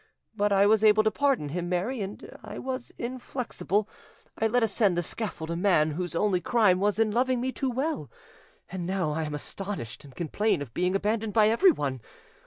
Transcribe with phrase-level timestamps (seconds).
[0.35, 3.87] But I was able to pardon him, Mary, and I was inflexible;
[4.35, 7.69] I let ascend the scaffold a man whose only crime was in loving me too
[7.69, 8.09] well;
[8.71, 12.01] and now I am astonished and complain of being abandoned by everyone.